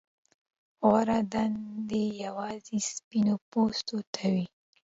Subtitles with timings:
[0.87, 4.45] غوره دندې یوازې سپین پوستو ته وې.